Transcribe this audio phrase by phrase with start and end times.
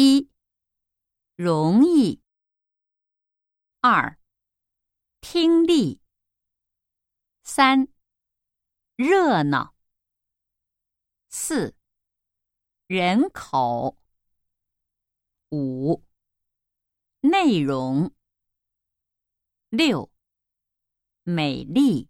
[0.00, 0.30] 一
[1.34, 2.22] 容易。
[3.80, 4.16] 二
[5.20, 6.00] 听力。
[7.42, 7.88] 三
[8.94, 9.74] 热闹。
[11.28, 11.74] 四
[12.86, 13.98] 人口。
[15.50, 16.04] 五
[17.20, 18.14] 内容。
[19.68, 20.12] 六
[21.24, 22.08] 美丽。